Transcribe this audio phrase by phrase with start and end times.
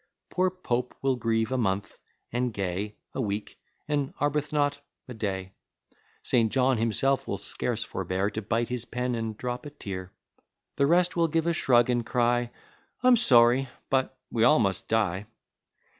[0.31, 1.99] Poor Pope will grieve a month,
[2.31, 5.51] and Gay A week, and Arbuthnot a day.
[6.23, 6.51] St.
[6.51, 10.11] John himself will scarce forbear To bite his pen, and drop a tear.
[10.77, 12.49] The rest will give a shrug, and cry,
[13.03, 15.27] "I'm sorry but we all must die!"